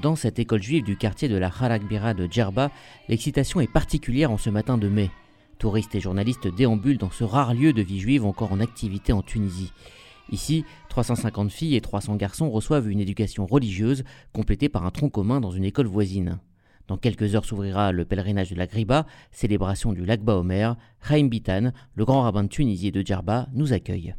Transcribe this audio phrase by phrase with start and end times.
[0.00, 2.70] Dans cette école juive du quartier de la Harakbira de Djerba,
[3.08, 5.10] l'excitation est particulière en ce matin de mai.
[5.58, 9.20] Touristes et journalistes déambulent dans ce rare lieu de vie juive encore en activité en
[9.20, 9.72] Tunisie.
[10.30, 15.38] Ici, 350 filles et 300 garçons reçoivent une éducation religieuse complétée par un tronc commun
[15.38, 16.38] dans une école voisine.
[16.86, 20.72] Dans quelques heures s'ouvrira le pèlerinage de la Griba, célébration du lac Baomer.
[21.06, 24.14] Chaim Bitan, le grand rabbin de Tunisie et de Djerba, nous accueille.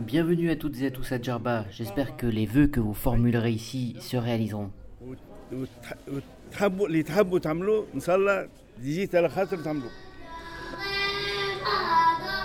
[0.00, 1.64] Bienvenue à toutes et à tous à Djerba.
[1.70, 4.70] J'espère que les vœux que vous formulerez ici se réaliseront.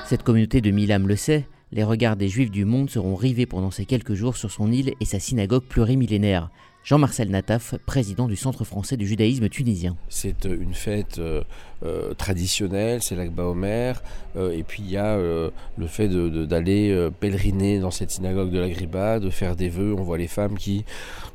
[0.05, 3.71] Cette communauté de Milam le sait, les regards des juifs du monde seront rivés pendant
[3.71, 6.49] ces quelques jours sur son île et sa synagogue plurimillénaire.
[6.83, 9.95] Jean-Marcel Nataf, président du Centre français du judaïsme tunisien.
[10.07, 11.43] C'est euh, une fête euh,
[11.83, 14.01] euh, traditionnelle, c'est l'Akba Omer,
[14.35, 19.19] et puis il y a le fait d'aller pèleriner dans cette synagogue de la Griba,
[19.19, 19.93] de faire des vœux.
[19.97, 20.85] On voit les femmes qui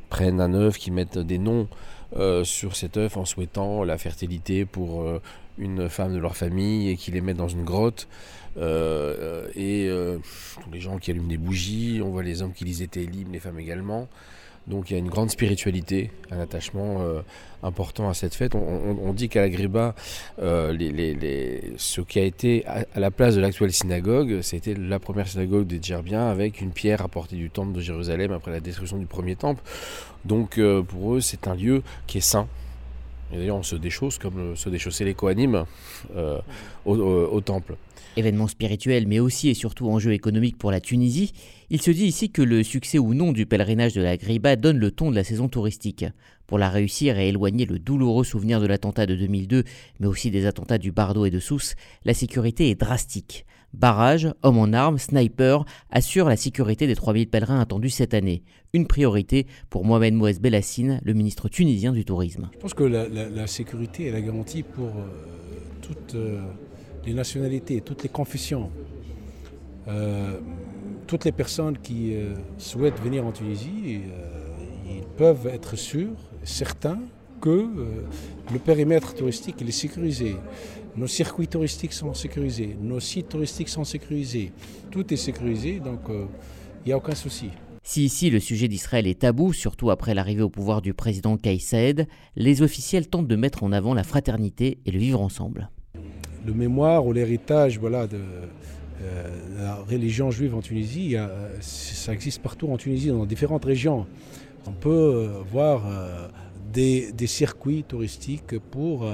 [0.09, 1.69] prennent un œuf, qui mettent des noms
[2.45, 5.05] sur cet œuf en souhaitant la fertilité pour
[5.59, 8.09] une femme de leur famille et qui les mettent dans une grotte.
[8.57, 9.91] et
[10.73, 13.41] les gens qui allument des bougies, on voit les hommes qui lisent des télims, les
[13.41, 14.09] femmes également.
[14.67, 17.21] Donc il y a une grande spiritualité, un attachement euh,
[17.63, 18.55] important à cette fête.
[18.55, 19.95] On, dit qu'à la Griba,
[20.41, 20.75] euh,
[21.77, 25.81] ce qui a été à, la place de l'actuelle synagogue, c'était la première synagogue des
[25.83, 29.63] Djerbiens avec une pierre apportée du temple de Jérusalem après la destruction du premier temple.
[30.25, 32.49] Donc euh, pour eux, c'est un lieu qui est saint.
[33.33, 35.65] Et d'ailleurs, on se déchausse comme se déchausser les Kohanim
[36.85, 37.77] au temple.
[38.17, 41.33] Événement spirituel, mais aussi et surtout enjeu économique pour la Tunisie,
[41.69, 44.79] il se dit ici que le succès ou non du pèlerinage de la Griba donne
[44.79, 46.05] le ton de la saison touristique.
[46.47, 49.65] Pour la réussir et éloigner le douloureux souvenir de l'attentat de 2002,
[49.99, 53.47] mais aussi des attentats du Bardo et de Sousse, la sécurité est drastique.
[53.75, 58.43] Barrages, hommes en armes, snipers assurent la sécurité des 3000 pèlerins attendus cette année.
[58.73, 62.49] Une priorité pour Mohamed Mouez Belassine, le ministre tunisien du Tourisme.
[62.55, 65.09] Je pense que la, sécurité est la garantie pour euh,
[65.83, 66.15] toute.
[66.15, 66.41] Euh,
[67.07, 68.71] les nationalités, toutes les confessions,
[69.89, 70.41] euh,
[71.07, 72.17] toutes les personnes qui
[72.57, 74.01] souhaitent venir en Tunisie,
[74.87, 76.99] ils peuvent être sûrs, certains,
[77.45, 77.69] que
[78.53, 80.37] le périmètre touristique est sécurisé.
[80.97, 84.53] Nos circuits touristiques sont sécurisés, nos sites touristiques sont sécurisés.
[84.91, 87.51] Tout est sécurisé, donc il n'y a aucun souci.
[87.83, 91.59] Si ici le sujet d'Israël est tabou, surtout après l'arrivée au pouvoir du président Kais
[91.59, 95.69] Saed, les officiels tentent de mettre en avant la fraternité et le vivre ensemble
[96.45, 98.19] le mémoire ou l'héritage voilà, de
[99.03, 99.29] euh,
[99.59, 101.17] la religion juive en Tunisie,
[101.61, 104.07] ça existe partout en Tunisie, dans différentes régions.
[104.67, 106.29] On peut euh, voir euh,
[106.75, 109.07] des, circuits touristiques pour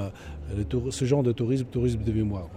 [0.91, 2.49] ce genre de tourisme, tourisme de mémoire.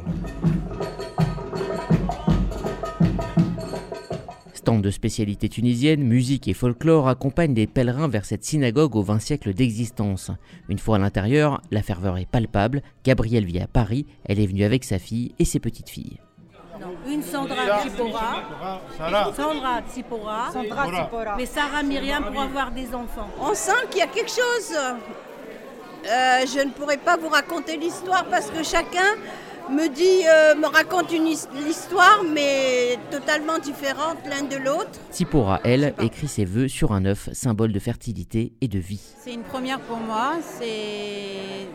[4.53, 9.19] Stand de spécialité tunisienne, musique et folklore accompagnent les pèlerins vers cette synagogue aux 20
[9.19, 10.31] siècles d'existence.
[10.69, 12.81] Une fois à l'intérieur, la ferveur est palpable.
[13.03, 16.20] Gabrielle vit à Paris, elle est venue avec sa fille et ses petites filles.
[17.08, 18.44] Une Sandra Tsipora,
[18.97, 23.30] Sandra Tsipora, mais Sarah Myriam pour avoir des enfants.
[23.40, 24.78] On sent qu'il y a quelque chose.
[26.06, 29.16] Euh, je ne pourrais pas vous raconter l'histoire parce que chacun
[29.69, 35.00] me dit, euh, me raconte une histoire, mais totalement différente l'un de l'autre.
[35.12, 39.02] Tsipora, elle, écrit ses vœux sur un œuf, symbole de fertilité et de vie.
[39.20, 40.34] C'est une première pour moi.
[40.41, 41.68] C'est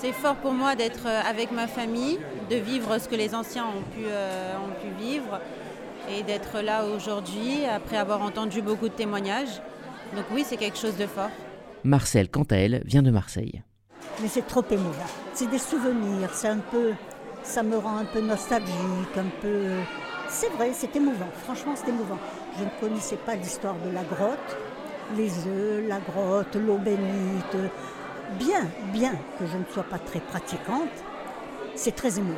[0.00, 2.18] c'est fort pour moi d'être euh, avec ma famille,
[2.50, 5.40] de vivre ce que les anciens ont pu, euh, ont pu vivre
[6.10, 9.60] et d'être là aujourd'hui après avoir entendu beaucoup de témoignages.
[10.14, 11.30] Donc oui, c'est quelque chose de fort.
[11.84, 13.62] Marcel, quant à elle, vient de Marseille.
[14.22, 15.06] Mais c'est trop émouvant.
[15.34, 16.92] C'est des souvenirs, c'est un peu
[17.42, 19.68] ça me rend un peu nostalgique, un peu...
[20.28, 22.18] C'est vrai, c'est émouvant, franchement c'est émouvant.
[22.58, 24.56] Je ne connaissais pas l'histoire de la grotte,
[25.16, 27.56] les œufs, la grotte, l'eau bénite.
[28.36, 30.90] Bien, bien que je ne sois pas très pratiquante,
[31.74, 32.34] c'est très émouvant.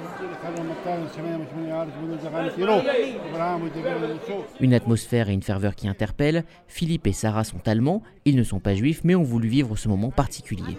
[4.61, 6.45] Une atmosphère et une ferveur qui interpellent.
[6.69, 9.89] Philippe et Sarah sont allemands, ils ne sont pas juifs, mais ont voulu vivre ce
[9.89, 10.77] moment particulier.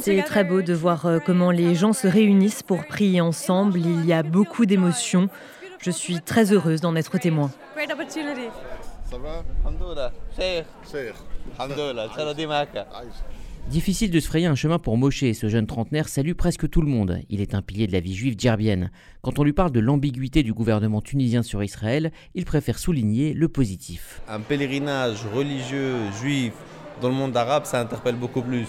[0.00, 3.78] C'est très beau de voir euh, comment les gens se réunissent pour prier ensemble.
[3.78, 5.28] Il y a beaucoup d'émotions.
[5.78, 7.50] Je suis très heureuse d'en être témoin.
[13.68, 16.88] Difficile de se frayer un chemin pour Moshe, ce jeune trentenaire salue presque tout le
[16.88, 17.20] monde.
[17.28, 18.90] Il est un pilier de la vie juive djerbienne.
[19.20, 23.48] Quand on lui parle de l'ambiguïté du gouvernement tunisien sur Israël, il préfère souligner le
[23.48, 24.20] positif.
[24.28, 26.54] Un pèlerinage religieux juif
[27.00, 28.66] dans le monde arabe, ça interpelle beaucoup plus.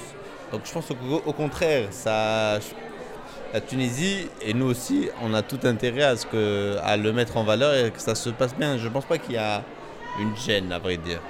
[0.51, 2.59] Donc je pense qu'au contraire, ça,
[3.53, 7.37] la Tunisie et nous aussi, on a tout intérêt à, ce que, à le mettre
[7.37, 8.77] en valeur et que ça se passe bien.
[8.77, 9.63] Je ne pense pas qu'il y a
[10.19, 11.21] une gêne, à vrai dire.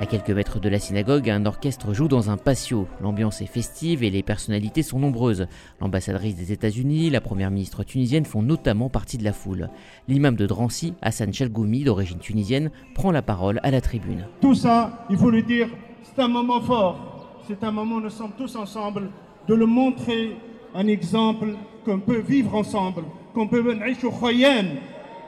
[0.00, 2.86] À quelques mètres de la synagogue, un orchestre joue dans un patio.
[3.00, 5.48] L'ambiance est festive et les personnalités sont nombreuses.
[5.80, 9.70] L'ambassadrice des États-Unis, la première ministre tunisienne font notamment partie de la foule.
[10.06, 14.24] L'imam de Drancy, Hassan Chalgoumi, d'origine tunisienne, prend la parole à la tribune.
[14.40, 15.68] Tout ça, il faut le dire,
[16.04, 17.40] c'est un moment fort.
[17.48, 19.10] C'est un moment où nous sommes tous ensemble
[19.48, 20.36] de le montrer
[20.74, 21.54] un exemple
[21.84, 23.02] qu'on peut vivre ensemble,
[23.34, 23.82] qu'on peut venir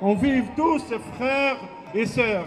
[0.00, 0.82] on vive tous
[1.16, 1.56] frères
[1.94, 2.46] et sœurs.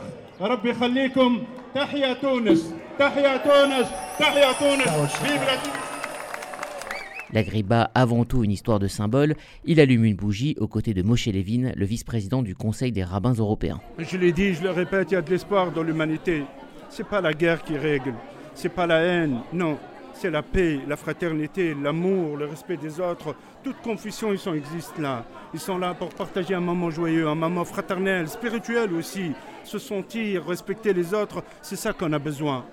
[7.32, 9.36] La Griba, avant tout une histoire de symbole,
[9.66, 13.34] il allume une bougie aux côtés de Moshe Levin, le vice-président du Conseil des rabbins
[13.34, 13.80] européens.
[13.98, 16.44] Je l'ai dit, je le répète, il y a de l'espoir dans l'humanité.
[16.90, 18.14] C'est pas la guerre qui règle,
[18.54, 19.78] c'est pas la haine, non,
[20.14, 23.36] c'est la paix, la fraternité, l'amour, le respect des autres.
[23.64, 25.26] Toute confusion, ils existent là.
[25.54, 29.32] Ils sont là pour partager un moment joyeux, un moment fraternel, spirituel aussi.
[29.64, 32.66] Se sentir, respecter les autres, c'est ça qu'on a besoin.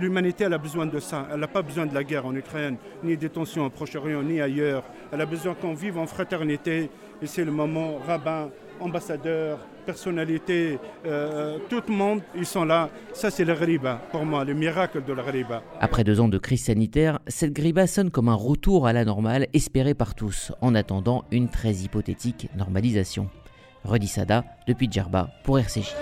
[0.00, 1.26] L'humanité, a besoin de ça.
[1.32, 4.40] Elle n'a pas besoin de la guerre en Ukraine, ni des tensions au Proche-Orient, ni
[4.40, 4.84] ailleurs.
[5.12, 6.90] Elle a besoin qu'on vive en fraternité.
[7.22, 8.50] Et c'est le moment rabbin,
[8.80, 12.90] ambassadeur, personnalité, euh, tout le monde, ils sont là.
[13.14, 15.62] Ça, c'est le Griba, pour moi, le miracle de la Griba.
[15.80, 19.46] Après deux ans de crise sanitaire, cette Griba sonne comme un retour à la normale
[19.54, 23.30] espéré par tous, en attendant une très hypothétique normalisation.
[23.84, 25.94] Redi Sada, depuis Djerba, pour RCJ.